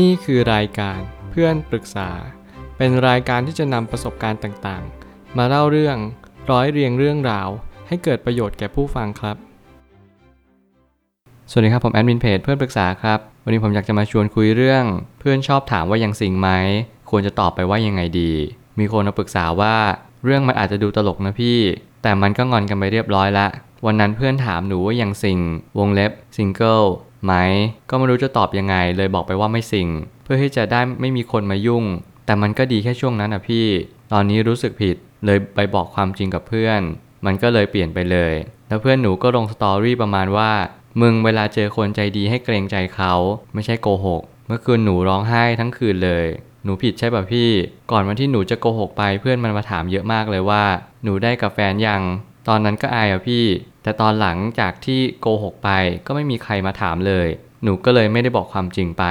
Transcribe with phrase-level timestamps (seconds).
[0.00, 2.10] นี่คือรายการเพื่อนปรึกษา
[2.76, 5.96] เป็นรายการที่จะนำประสบการณ์ต่างๆ มาเล่าเรื่อง
[6.50, 7.48] ร้อยเรียงเรื่องราว
[7.88, 9.36] ให้เกิดประโยชน์แก่ผู้ฟังครับ
[11.50, 14.84] สวัสดีครับผมแอดมินเพจเพื่อนปรึกษาครับ วันนี้ผมอยากจะมาชวนคุยเรื่อง
[15.20, 16.48] เพื่อนชอบถามว่ายังสิงไหม
[17.10, 18.32] ควรจะตอบไปว่ายังไงดี
[18.78, 19.76] มีคนมาปรึกษาว่า
[20.24, 21.58] เรื่องมันอาจจะดูตลกนะพี่
[22.02, 23.46] แต่มันก็งอนกันไปเรียบร้อยละ
[23.86, 25.38] วันนั้นเพื่อนถามหนูว่ายังสิง
[25.78, 26.82] วงเล็บซิงเกิล
[27.24, 27.32] ไหม
[27.90, 29.88] ก็ไม่รู้จะตอบยังไง เลยบอกไปว่าไม่สิง
[30.24, 31.84] เพื่อที่จะได้ไม่มีคนมายุ่ง
[32.26, 33.66] แต่มันก็ดีแค่ช่วงนั้นนะพี่
[34.12, 36.80] ตอนนี้รู้สึกผิด เลยไปบอกความจริงกับเพื่อน
[37.24, 38.34] มันก็เลยเปลี่ยนไปเลย
[38.68, 40.50] แล้วเพื่อนหนูก็ลงสตอรี่ประมาณว่า
[41.00, 43.12] มึงเวลาเจอคนใจดีให้เกรงใจเขา
[43.54, 46.26] ไม่ใช่โกหก เมื่อคืนหนูร้องไห้ทั้งคืนเลย
[46.64, 47.50] หนูผิดใช่ป่ะพี่
[47.90, 50.64] ก่อนวันที่หนูจะโกหกไปเพื่อนมันมาถามเยอะมากเลยว่า
[51.04, 52.02] หนูได้กับแฟนยัง
[52.48, 53.44] ตอนนั้นก็อายอะพี่
[53.82, 55.70] แต่ตอนหลังจากที่โกหกไป
[56.06, 57.28] ก็ไม่มีใครมาถามเลย
[57.64, 59.04] หนูก็เลยไม่ได้บอกความจริงไป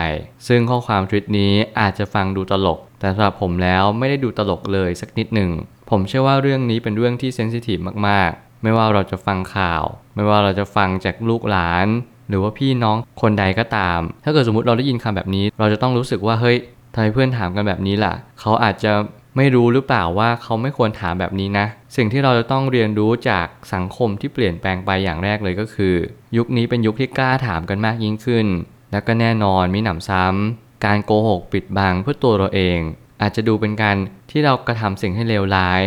[0.47, 5.51] ซึ่งข้อความทวิตนี้อาจจะฟังดูตลก แต่สำหรับผมแล้วไม่ได้ดูตลกเลยสักนิดหนึ่ง
[5.89, 7.77] ผมเชื่อว่าเรื่องนี้เป็นเรื่องที่เซนซิทีฟ
[8.07, 9.83] มากๆ ไม่ว่าเราจะฟังข่าว
[10.15, 11.87] ไม่ว่าเราจะฟังจากลูกหลาน
[12.29, 16.57] หรือว่าพี่น้องคนใดก็ตาม ถ้าเกิดสมมติเราได้ยินคำแบบนี้ เราจะต้องรู้สึกว่าเฮ้ย
[16.93, 18.91] ทำไมเพื่อนถามกันแบบนี้ล่ะ เขาอาจจะ
[19.37, 21.65] ไม่รู้หรือเปล่าว่าเขาไม่ควรถามแบบนี้นะ
[21.95, 25.95] สิ่งที่เราจะต้องเรียนรู้จากสังคมที่เปลี่ยนแปลงไปอย่างแรกเลยก็คือ
[26.37, 28.47] ยุคนี้เป็นยุคที่กล้าถามกันมากยิ่งขึ้น
[28.91, 32.79] แล้วก็แน่นอนมีหนำซ้ำการโกหกปิดบังเพื่อตัวเราเอง
[33.21, 33.97] อาจจะดูเป็นการ
[34.31, 35.81] ที่เรากระทำสิ่งให้เลวร้าย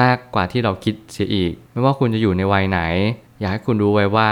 [0.00, 2.80] มากกว่าที่เราคิดเสียอีก ไม่ว่าคุณจะอยู่ในวัยไหน
[3.38, 4.30] อยากให้คุณรู้ไว้ว่า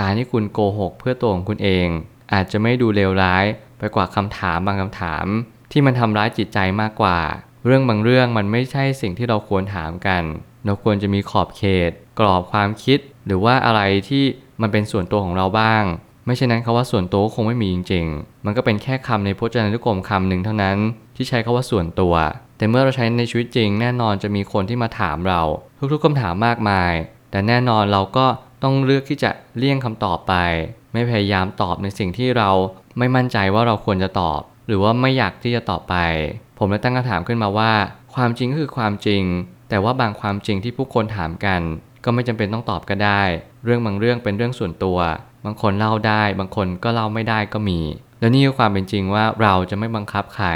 [0.00, 1.88] การที่คุณโกหกเพื่อตัวของคุณเอง
[2.32, 3.44] อาจจะไม่ดูเลวร้าย
[3.78, 5.26] ไปกว่าคำถามบางคำถาม
[5.72, 7.18] ที่มันทำร้ายจิตใจมากกว่า
[7.64, 10.22] เรื่องบางเรื่องมันไม่ใช่สิ่งที่เราควรถามกัน
[10.64, 14.24] เราควรจะมีขอบเขต กรอบความคิด หรือว่าอะไรที่
[14.60, 15.84] มันเป็นส่วนตัวของเราบ้าง
[16.24, 20.76] ไม่เช่นนั้นคาว่าส่วนตัวคงไม่มีจริง ๆ มันก็เป็นแค่คำในพจนานุกรมคำหนึ่งเท่านั้น
[21.16, 22.14] ที่ใช้คาว่าส่วนตัว
[22.56, 25.42] แต่เมื่อเราใช้ในชีวิตจริง แน่นอนจะมีคนที่มาถามเรา
[25.92, 26.92] ทุกๆคำถามมากมาย
[27.30, 28.26] แต่แน่นอนเราก็
[28.62, 30.34] ต้องเลือกที่จะเลี่ยงคำตอบไป
[30.92, 32.50] ไม่พยายามตอบในสิ่งที่เรา
[32.98, 35.94] ไม่มั่นใจว่าเราควรจะตอบ หรือว่าไม่อยากที่จะตอบไป
[36.58, 37.72] ผมเลยตั้งคำถามขึ้นมาว่า
[38.14, 39.22] ความจริงก็คือความจริง
[39.68, 41.60] แต่ว่าบางความจริงที่ผู้คนถามกัน
[42.04, 43.22] ก็ไม่จำเป็นต้องตอบก็ได้
[43.64, 44.98] เรื่องบางเรื่องเป็นเรื่องส่วนตัว
[45.44, 47.80] บางคนเล่าได้ บางคนก็เล่าไม่ได้ก็มี
[48.20, 50.48] และนี่คือความเป็นจริงว่าเราจะไม่บังคับใคร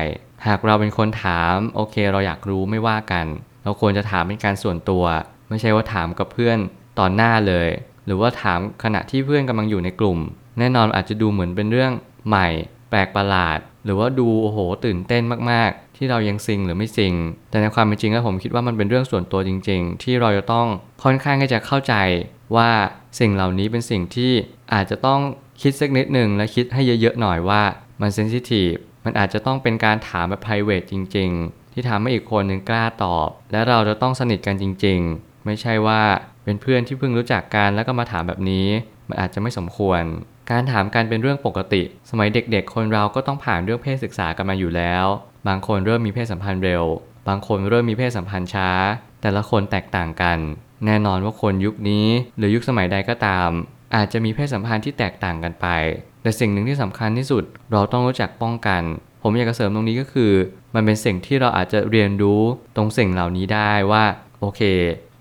[0.46, 3.26] หากเราเป็นคนถามโอเค เราอยากรู้ไม่ว่ากัน
[3.64, 5.04] เราควรจะถามเป็นการส่วนตัว
[5.48, 6.58] ไม่ใช่ว่าถามกับเพื่อน
[6.98, 7.68] ตอนหน้าเลย
[8.06, 10.18] หรือว่าถามขณะที่เพื่อนกำลังอยู่ในกลุ่ม
[10.58, 11.92] แน่นอนอาจจะดูเหมือนเป็นเรื่อง
[12.28, 12.48] ใหม่
[12.90, 15.70] แปลกประหลาด หรือว่าดูโอ้โหตื่นเต้นมาก
[16.02, 17.14] ที่เรายังซิงหรือไม่ซิง
[17.50, 20.66] แต่ในความเป็นจริงแล้วผมคิดว่ามันเป็นเรื่องส่วนตัวจริง ๆ ที่เราจะต้อง
[21.04, 21.94] ค่อนข้างที่จะเข้าใจ
[22.56, 22.70] ว่า
[23.20, 24.32] สิ่งเหล่านี้เป็นสิ่งที่
[24.72, 25.20] อาจจะต้อง
[25.62, 27.62] คิดสักนิดหนึ่งและคิดให้เยอะๆหน่อยว่า
[28.00, 28.72] มันเซนซิทีฟ
[29.04, 36.02] มันอาจจะต้องเป็นการถามแบบ p r i v a t จริง ๆ ที่ทำให้อีกคนหนึ่งกล้าตอบ และเราจะต้องสนิทกันจริง ๆ ไม่ใช่ว่า
[36.44, 38.66] เป็นเพื่อนที่เพิ่งรู้จักกันแล้วก็มาถามแบบนี้
[39.08, 40.02] มันอาจจะไม่สมควร
[40.50, 45.06] การถามกันเป็นเรื่องปกติ สมัยเด็กๆ คนเราก็ต้องผ่านเรื่องเพศศึกษากันมาอยู่แล้ว
[45.48, 46.84] บางคนเริ่มมีเพศสัมพันธ์เร็ว
[47.28, 48.70] บางคนเริ่มมีเพศสัมพันธ์ช้า
[49.22, 50.38] แต่ละคนแตกต่างกัน
[50.86, 52.06] แน่นอนว่าคนยุคนี้
[52.38, 53.50] หรือยุคสมัยใดก็ตาม
[53.96, 55.66] อาจจะมีเพศสัมพันธ์ที่แตกต่างกันไป
[56.22, 58.82] แต่สิ่งหนึ่งที่สำคัญที่สุด เราต้องรู้จักป้องกัน
[59.22, 60.32] ผมอยากจะเสริมตรงนี้ก็คือ
[60.74, 62.42] มันเป็นสิ่งที่เราอาจจะเรียนรู้
[62.76, 64.04] ตรงสิ่งเหล่านี้ได้ว่า
[64.40, 64.60] โอเค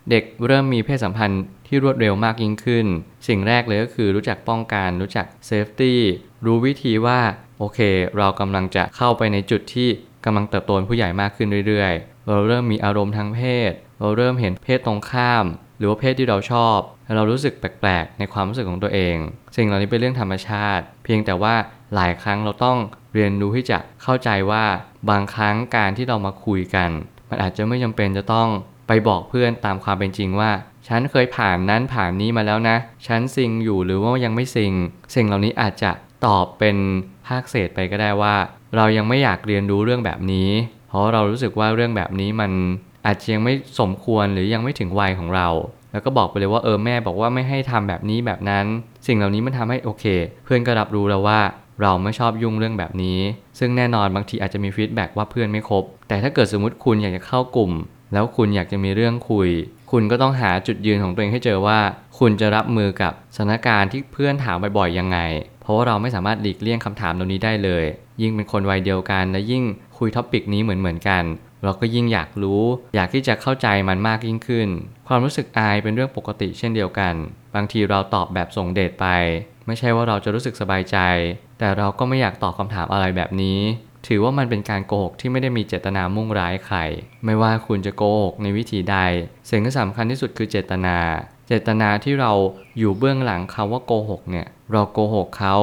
[0.10, 2.86] เด็กเริ่มมีเพศสัมพันธ์ที่รวดเร็วมากยิ่งขึ้น
[3.28, 6.02] สิ่งแรกเลยก็คือรู้จักป้องกันรู้จัก safety
[6.46, 7.20] รู้วิธีว่า
[7.60, 7.80] โอเค
[8.18, 9.90] เรากำลังจะเข้าไปในจุดที่
[10.26, 15.46] กำลังเติบโตเป็นผู้ใหญ่มากขึ้นเรื่อยๆ เราเริ่มมีอารมณ์ทางเพศ เราเริ่มเห็นเพศตรงข้าม
[15.78, 19.16] หรือว่าเพศที่เราชอบแล้วเรารู้สึกแปลกๆ ในความรู้สึกของตัวเอง
[19.56, 21.56] สิ่งเหล่านี้เป็นเรื่องธรรมชาติ เพียงแต่ว่า
[21.96, 22.78] หลายครั้งเราต้อง
[23.14, 24.66] เรียนรู้ที่จะเข้าใจว่า
[25.10, 26.90] บางครั้งการที่เรามาคุยกัน
[27.30, 28.50] มันอาจจะไม่จำเป็นจะต้อง
[28.88, 30.52] ไปบอกเพื่อนตามความเป็นจริงว่า
[30.88, 32.78] ฉันเคยผ่านนั้นผ่านนี้มาแล้วนะ
[33.08, 34.74] ฉันซิงอยู่หรือว่ายังไม่ซิง
[35.16, 35.92] สิ่งเหล่านี้อาจจะ
[36.26, 36.78] ตอบเป็น
[37.28, 38.36] ภาคเศษไปก็ได้ว่า
[38.76, 40.50] เรายังไม่อยากเรียนรู้เรื่องแบบนี้
[40.90, 42.52] เพราะเรารู้สึกว่าเรื่องแบบนี้มัน
[43.06, 45.48] อาจจะยังไม่สมควรหรือยังไม่ถึงวัยของเรา
[45.92, 48.66] แล้วก็บอกไปเลยว่าเออแม่บอกว่าไม่ให้ทำแบบนี้แบบนั้น
[49.08, 50.06] สิ่งเหล่านี้มันทำให้โอเค
[50.46, 51.40] เพื่อนก็รับรู้แล้วว่า
[51.82, 53.20] เราไม่ชอบยุ่งเรื่องแบบนี้
[53.60, 57.72] ซึ่งแน่นอนบางทีอาจจะมีฟีดแบ็กว่าเพื่อนไม่ครบ แต่ถ้าเกิดสมมติคุณอยากจะเข้ากลุ่ม
[58.14, 59.50] แล้วคุณอยากจะมีเรื่องคุย
[59.92, 61.80] คุณก็ต้องหาจุดยืนของตัวเองให้เจอว่า
[62.24, 65.20] คุณจะรับมือกับสถานการณ์ที่เพื่อนถามบ่อยๆยังไง
[65.62, 67.84] เพราะว่าเราไม่สามารถหลีกเลี่ยงคำถามตรงนี้ได้เลย
[68.22, 69.64] ยิ่งเป็นคนวัยเดียวกัน และยิ่ง
[69.98, 71.24] คุยท็อปิกนี้เหมือนๆกัน
[71.64, 72.64] เราก็ยิ่งอยากรู้
[72.96, 74.68] อยากที่จะเข้าใจมันมากยิ่งขึ้น
[75.08, 77.14] ความรู้สึกอายเป็นเรื่องปกติเช่นเดียวกัน
[77.56, 79.08] บางทีเราตอบแบบส่งเดชไป
[79.68, 80.98] ไม่ใช่ว่าเราจะรู้สึกสบายใจ
[81.60, 83.60] แต่เราก็ไม่อยากตอบคำถามอะไรแบบนี้
[84.08, 86.78] ถือว่ามันเป็นการโกหกที่ไม่ได้มีเจตนามุ่งร้ายใคร
[87.26, 88.98] ไม่ว่าคุณจะโกหกในวิธีใด
[89.50, 90.98] สิ่งที่สำคัญที่สุดคือเจตนา
[91.54, 92.32] เจตนาที่เรา
[92.78, 95.56] อยู่เบื้องหลังคาว่าโกหกเนี่ยเราโกหกเขา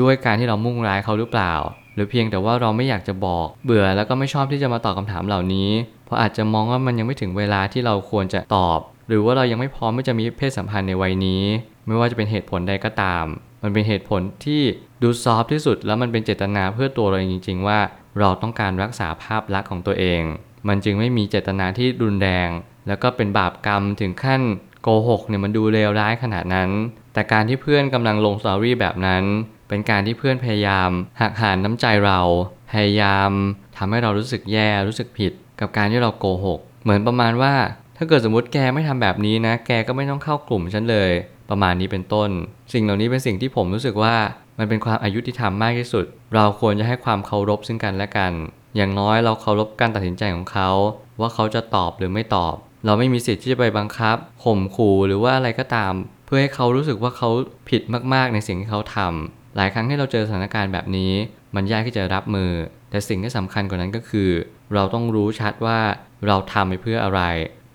[0.00, 1.54] ด้วยการที่เรามุ่งร้ายเขาหรือเปล่า
[1.94, 5.70] หรือเพียงแต่ว่าเราไม่อยากจะบอก เบื่อแล้วก็ไม่ชอบที่จะมาตอบคำถามเหล่านี้
[6.04, 11.42] เพราะอาจจะมองว่ามันยังไม่ถึงเวลาที่เราควรจะตอบ หรือว่าเรายังไม่พร้อมที่จะมีเพศสัมพันธ์ในวัยนี้
[11.86, 13.24] ไม่ว่าจะเป็นเหตุผลใดก็ตาม
[13.62, 14.62] มันเป็นเหตุผลที่
[15.02, 17.78] ดูซอฟที่สุด แล้วมันเป็นเจตนาเพื่อตัวเราเองจริง ๆ ว่า
[18.18, 20.22] เราต้องการรักษาภาพลักษณ์ของตัวเอง
[20.68, 22.50] มันจึงไม่มีเจตนาที่รุนแรง
[22.88, 24.42] แล้วก็เป็นบาปกรรมถึงขั้น
[24.84, 26.70] โกหกเนี่ยมันดูเลวร้ายขนาดนั้น
[27.14, 29.22] แต่การที่เพื่อนกำลังลงสตอรี่แบบนั้น
[29.68, 30.90] เป็นการที่เพื่อนพยายาม
[31.20, 32.20] หักหานน้ำใจเรา
[32.72, 33.30] พยายาม
[33.76, 37.54] ทำให้เรารู้สึกแย่รู้สึกผิด กับการที่เราโกหก เหมือนประมาณว่า
[37.96, 41.10] ถ้าเกิดสมมติแกไม่ทำแบบนี้นะ แกก็ไม่ต้องเข้ากลุ่มฉันเลย
[41.50, 42.30] ประมาณนี้เป็นต้น
[42.72, 44.14] สิ่งเหล่านี้เป็นสิ่งที่ผมรู้สึกว่า
[44.58, 46.04] มันเป็นความอายุที่ทำมากที่สุด
[46.34, 48.32] เราควรจะให้ความเคารพซึ่งกันและกัน
[48.76, 50.70] อย่างน้อยเราเคารพการตัดสินใจของเขา
[51.20, 52.54] ว่าเขาจะตอบหรือไม่ตอบ
[52.84, 55.92] เราไม่มีสิทธิ์ที่จะไปบังคับข่มขู่หรือว่าอะไรก็ตาม
[56.26, 57.30] เพื่อให้เขารู้สึกว่าเขา
[57.70, 57.82] ผิด
[58.14, 61.12] มากๆในสิ่งที่เขาทำหลายครั้งที่เราเจอสถานการณ์แบบนี้
[61.54, 62.50] มันยากที่จะรับมือ
[62.90, 64.30] แต่สิ่งที่สำคัญกว่านั้นก็คือ
[64.74, 65.78] เราต้องรู้ชัดว่า
[66.26, 67.20] เราทำไปเพื่ออะไร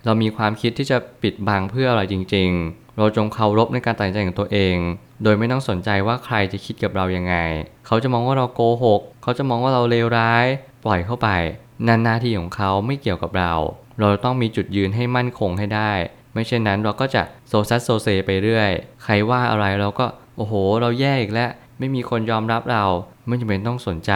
[0.06, 4.78] เรามีความคิดที่จะปิดบังเพื่ออะไรจริง ๆ เราจงเคารพในการตัดสินใจของตัวเอง
[5.24, 7.36] โดยไม่ต้องสนใจว่าใครจะคิดกับเรายังไง
[7.86, 10.46] เขาจะมองว่าเราโกหก เขาจะมองว่าเราเลวร้าย
[10.86, 11.30] ปล่อยเข้าไป
[11.88, 13.54] นั่นหน้าที่ของเขาไม่เกี่ยวกับเรา
[14.00, 15.92] เราต้องมีจุดยืนให้มั่นคงให้ได้
[16.34, 18.72] ไม่เช่นนั้นเราก็จะโซซัสโซเซไปเรื่อย
[19.04, 20.06] ใครว่าอะไรเราก็
[20.38, 22.84] โอ้โห เราแย่อีกแล้ว ไม่มีคนยอมรับเรา
[23.28, 24.12] ไม่จำเป็นต้องสนใจ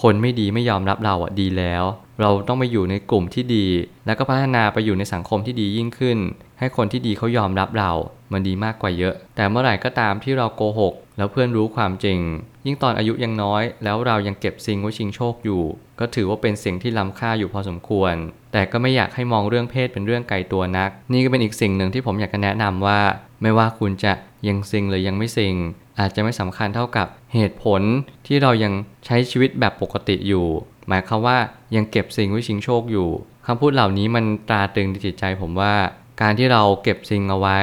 [0.00, 1.84] คนไม่ดีไม่ยอมรับเราอะดีแล้ว
[2.20, 3.66] เราต้องไปอยู่ในกลุ่มที่ดี
[4.06, 6.18] แล้วก็พัฒนาไปอยู่ในสังคมที่ดียิ่งขึ้น
[6.58, 7.90] ให้คนที่ดีเขายอมรับเรา
[8.32, 12.18] มันดีมากกว่าเยอะ แต่เมื่อไหร่ก็ตามที่เราโกหก แล้วเพื่อนรู้ความจริง
[12.66, 15.62] ยิ่งตอนอายุยังน้อย แล้วเรายังเก็บซิงไว้ชิงโชคอยู่
[16.00, 18.14] ก็ถือว่าเป็นสิ่งที่ล้ำค่าอยู่พอสมควร
[18.52, 23.00] แต่ก็ไม่อยากให้มองเรื่องเพศเป็นเรื่องไกลตัวนัก นี่ก็เป็นอีกสิ่งหนึ่งที่ผมอยากจะแนะนำว่า
[23.42, 24.12] ไม่ว่าคุณจะ
[24.48, 25.54] ยังซิงหรือยังไม่ซิง
[26.00, 27.82] อาจจะไม่สำคัญเท่ากับเหตุผล
[28.26, 28.72] ที่เรายัง
[29.06, 30.46] ใช้ชีวิตแบบปกติอยู่
[30.88, 31.38] หมายความว่า
[31.76, 33.08] ยังเก็บสิ่งไว้ชิงโชคอยู่
[33.46, 35.74] คำพูดเหล่านี้มันตราตรึงในจิตใจผมว่า
[36.20, 37.60] การที่เราเก็บสิ่งเอาไว้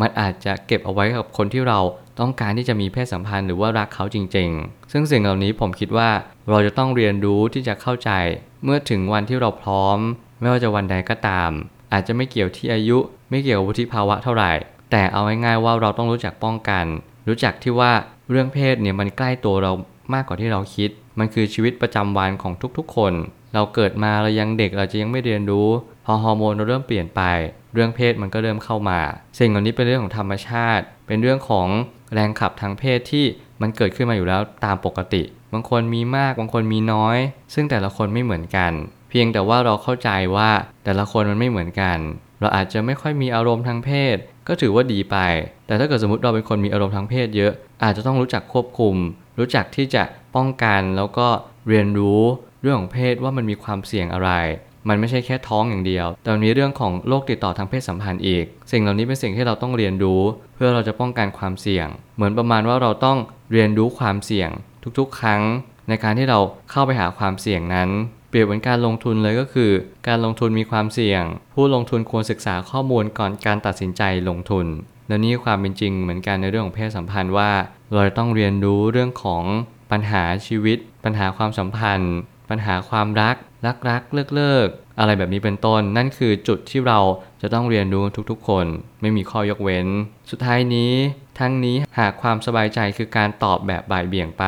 [0.00, 1.80] มันอาจจะเก็บเอาไว้กับคนที่เรา
[2.20, 6.10] ต้องการที่จะมีเพศสัมพันธ์หรือว่ารักเขาจริง ๆ ซึ่งสิ่งเหล่านี้ผมคิดว่า
[6.48, 8.10] เราจะต้องเรียนรู้ที่จะเข้าใจ
[8.64, 9.98] เมื่อถึงวันที่เราพร้อม
[10.40, 11.50] ไม่ว่าจะวันใดก็ตาม
[11.92, 12.98] อาจจะไม่เกี่ยวที่อายุ
[13.30, 14.52] ไม่เกี่ยวกับวุฒิภาวะเท่าไหร่
[14.90, 16.84] แต่เอาง่ายๆว่าเราต้องรู้จักป้องกัน
[17.28, 17.92] รู้จักที่ว่า
[18.30, 19.72] เรื่องเพศเนี่ยมันใกล้ตัวเรา
[20.14, 23.12] มากกว่าที่เราคิด มันคือชีวิตประจำวันของทุกๆ คน
[23.54, 25.68] เราเกิดมาเรายังเด็กเราจะยังไม่เรียนรู้
[26.04, 27.22] พอฮอร์โมนเราเริ่มเปลี่ยนไป
[27.74, 29.00] เรื่องเพศมันก็เริ่มเข้ามา
[29.38, 31.68] สิ่งเหล่านี้เป็นเรื่องของธรรมชาติ เป็นเรื่องของ
[32.14, 33.24] แรงขับทางเพศที่
[33.60, 35.22] มันเกิดขึ้นมาอยู่แล้วตามปกติ
[35.52, 37.18] บางคนมีมาก บางคนมีน้อย
[37.54, 38.72] ซึ่งแต่ละคนไม่เหมือนกัน
[39.10, 40.50] เพียงแต่ว่าเราเข้าใจว่า
[40.84, 41.98] แต่ละคนมันไม่เหมือนกัน
[42.40, 44.16] เราอาจจะไม่ค่อยมีอารมณ์ทางเพศ
[44.48, 45.16] ก็ถือว่าดีไป
[45.66, 47.52] แต่ถ้าเกิดสมมติเราเป็นคนมีอารมณ์ทางเพศเยอะ
[47.84, 48.94] อาจจะต้องรู้จักควบคุม
[49.38, 50.02] รู้จักที่จะ
[50.36, 51.28] ป้องกันแล้วก็
[51.68, 52.20] เรียนรู้
[52.62, 54.30] เรื่องของเพศว่ามันมีความเสี่ยงอะไร
[54.88, 60.20] มันไม่ใช่แค่ท้องอย่างเดียว แต่มีเรื่องของโรคติดต่อทางเพศสัมพันธ์อีก สิ่งเหล่านี้เป็นสิ่งที่เราต้องเรียนรู้
[60.54, 61.86] เพื่อเราจะป้องกันความเสี่ยง
[62.16, 63.18] เหมือนประมาณว่าเราต้อง
[63.52, 64.50] เรียนรู้ความเสี่ยง
[64.98, 65.42] ทุกๆ ครั้ง
[65.88, 66.38] ในการที่เรา
[66.70, 67.88] เข้าไปหาความเสี่ยงนั้น
[68.30, 69.70] เปรียบเหมือนการลงทุนเลยก็คือ
[70.08, 71.22] การลงทุนมีความเสี่ยง
[71.54, 74.66] ผู้ลงทุนควรศึกษาข้อมูลก่อนการตัดสินใจลงทุน
[75.08, 77.50] และนี่ความเป็นจริงเหมือนกันในเรื่องของเพศสัมพันธ์ว่า
[77.92, 79.44] เราต้องเรียนรู้เรื่องของ
[79.90, 82.14] ปัญหาชีวิต ปัญหาความสัมพันธ์
[82.50, 83.34] ปัญหาความรัก
[83.66, 84.68] รักรักเลิกเลิก
[84.98, 87.00] อะไรแบบนี้เป็นต้น นั่นคือจุดที่เรา
[87.42, 88.66] จะต้องเรียนรู้ทุกๆ คน
[89.00, 89.86] ไม่มีข้อยกเว้น
[90.30, 90.92] สุดท้ายนี้
[91.38, 94.44] ทั้งนี้หากความสบายใจคือการตอบแบบบ่ายเบี่ยงไป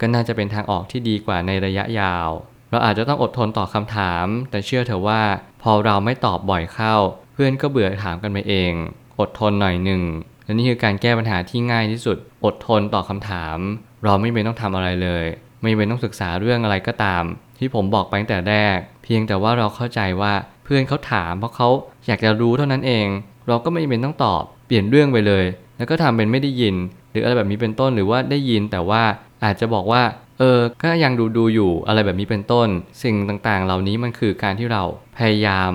[0.00, 2.28] ก็น่าจะเป็นทางออกที่ดีกว่าในระยะยาว
[2.70, 5.22] เราอาจจะต้องอดทนต่อคำถาม แต่เชื่อเถอะว่า
[5.62, 6.94] พอเราไม่ตอบบ่อยเข้า
[7.32, 8.72] เพื่อนก็เบื่อถามกันไปเอง
[9.20, 10.02] อดทนหน่อยหนึ่ง
[10.44, 13.58] และนี่คือการแก้ปัญหาที่ง่ายที่สุด อดทนต่อคำถาม
[14.04, 15.24] เราไม่เป็นต้องทำอะไรเลย
[15.62, 17.24] ไม่เป็นต้องศึกษาเรื่องอะไรก็ตาม
[17.58, 20.32] ที่ผมบอกไปตั้งแต่แรก เพียงแต่ว่าเราเข้าใจว่า
[20.64, 21.68] เพื่อนเขาถามเพราะเขา
[22.06, 23.06] อยากจะรู้เท่านั้นเอง
[23.48, 25.44] เราก็ไม่เป็นต้องตอบเปลี่ยนเรื่องไปเลย
[25.76, 26.74] แล้วก็ทำเป็นไม่ได้ยิน
[27.10, 29.02] หรืออะไรแบบนี้เป็นต้นหรือว่าได้ยินแต่ว่า
[29.44, 30.02] อาจจะบอกว่า
[30.38, 32.68] เออ ก็ยังดูดูอยู่อะไรแบบนี้เป็นต้น
[33.02, 34.82] สิ่งต่างๆ เหล่านี้มันคือการที่เรา
[35.18, 35.72] พยายาม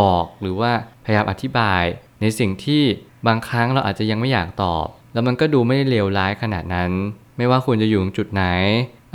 [0.00, 0.72] บอกหรือว่า
[1.04, 1.82] พยายามอธิบาย
[2.20, 2.82] ในสิ่งที่
[3.26, 6.90] บางครั้งเราอาจจะยังไม่อยากตอบ แล้วมันก็ดูไม่ได้เลวร้ายขนาดนั้น
[7.36, 8.44] ไม่ว่าคุณจะอยู่จุดไหน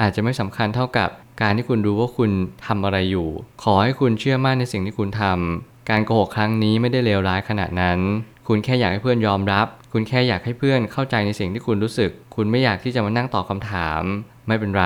[0.01, 1.09] อาจจะไม่สำคัญเท่ากับ
[1.41, 2.31] การที่คุณรู้ว่าคุณ
[2.65, 3.29] ทำอะไรอยู่
[3.63, 7.99] ขอให้คุณเชื่อมั่นในสิ่งที่คุณทำการโกหกครั้งนี้ไม่ได้เลวร้ายขนาดนั้น
[8.47, 14.01] คุณแค่อยากให้เพื่อนยอมรับ คุณแค่อยากให้เพื่อนเข้าใจในสิ่งที่คุณรู้สึก คุณไม่อยากที่จะมานั่งตอบคำถาม
[14.47, 14.85] ไม่เป็นไร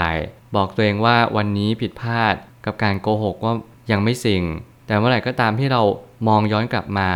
[0.55, 3.53] บอกตัวเองว่าวันนี้ผิดพลาด กับการโกหกว่า
[3.91, 4.43] ยังไม่สิ่ง
[4.87, 5.81] แต่เมื่อไหร่ก็ตามที่เรา
[6.27, 7.11] มองย้อนกลับมา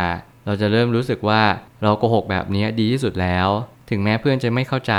[0.46, 1.42] เราจะเริ่มรู้สึกว่า
[1.82, 3.48] เราโกหกแบบนี้ดีที่สุดแล้ว
[3.90, 4.94] ถึงแม้เพื่อนจะไม่เข้าใจ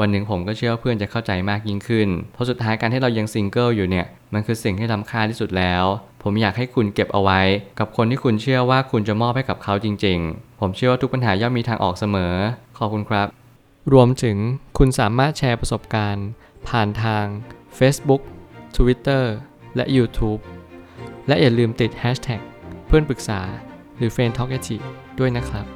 [0.00, 5.84] วันหนึ่งผมก็เชื่อว่าเพื่อนจะเข้าใจมากยิ่งขึ้น เพราะสุดท้ายการที่เรายังซิงเกิลอยู่เนี่ย มันคือสิ่งที่ล้ำค่าที่สุดแล้ว
[6.22, 7.40] ผมอยากให้คุณเก็บเอาไว้
[7.78, 12.34] กับคนที่คุณเชื่อว่าคุณจะมอบให้กับเขาจริง ๆ ผมเชื่อว่าทุกปัญหาย่อมมีทางออกเสมอ
[12.78, 13.28] ขอบคุณครับ
[13.92, 14.36] รวมถึง
[14.78, 16.26] คุณสามารถแชร์ประสบการณ์
[16.68, 17.24] ผ่านทาง
[17.78, 18.22] Facebook
[18.76, 19.24] Twitter
[19.76, 20.40] และ YouTube
[21.28, 22.40] และอย่าลืมติด Hashtag
[22.86, 23.40] เพื่อนปรึกษา
[23.96, 24.50] หรือ f r ร e n d t a l k
[25.18, 25.75] ด้วยนะครับ